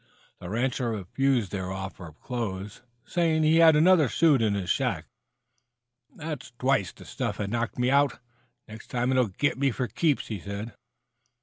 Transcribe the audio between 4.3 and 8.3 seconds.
in his shack. "That's twice the stuff has knocked me out.